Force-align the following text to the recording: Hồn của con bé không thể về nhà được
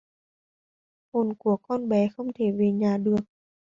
Hồn 1.13 1.33
của 1.39 1.57
con 1.57 1.89
bé 1.89 2.09
không 2.17 2.33
thể 2.35 2.51
về 2.51 2.71
nhà 2.71 2.97
được 2.97 3.23